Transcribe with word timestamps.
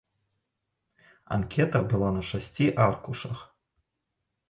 Анкета 1.37 1.83
была 1.93 2.09
на 2.17 2.25
шасці 2.33 2.67
аркушах. 2.89 3.49